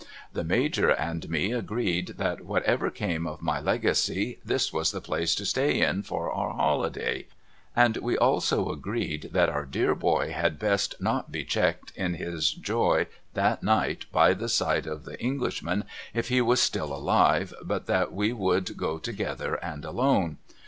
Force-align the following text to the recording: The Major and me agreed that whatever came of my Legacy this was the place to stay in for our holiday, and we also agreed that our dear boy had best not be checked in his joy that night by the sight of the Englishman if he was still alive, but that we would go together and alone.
The 0.33 0.43
Major 0.43 0.89
and 0.89 1.29
me 1.29 1.51
agreed 1.51 2.15
that 2.17 2.43
whatever 2.43 2.89
came 2.89 3.27
of 3.27 3.43
my 3.43 3.59
Legacy 3.59 4.39
this 4.43 4.73
was 4.73 4.89
the 4.91 4.99
place 4.99 5.35
to 5.35 5.45
stay 5.45 5.79
in 5.81 6.01
for 6.01 6.31
our 6.31 6.55
holiday, 6.55 7.27
and 7.75 7.95
we 7.97 8.17
also 8.17 8.71
agreed 8.71 9.29
that 9.33 9.49
our 9.49 9.63
dear 9.63 9.93
boy 9.93 10.31
had 10.31 10.57
best 10.57 10.95
not 10.99 11.31
be 11.31 11.45
checked 11.45 11.91
in 11.95 12.15
his 12.15 12.51
joy 12.51 13.05
that 13.35 13.61
night 13.61 14.05
by 14.11 14.33
the 14.33 14.49
sight 14.49 14.87
of 14.87 15.05
the 15.05 15.21
Englishman 15.23 15.83
if 16.15 16.29
he 16.29 16.41
was 16.41 16.59
still 16.59 16.91
alive, 16.91 17.53
but 17.63 17.85
that 17.85 18.11
we 18.11 18.33
would 18.33 18.75
go 18.77 18.97
together 18.97 19.53
and 19.63 19.85
alone. 19.85 20.37